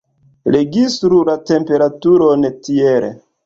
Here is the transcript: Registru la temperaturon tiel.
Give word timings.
Registru 0.55 1.21
la 1.31 1.37
temperaturon 1.51 2.51
tiel. 2.69 3.11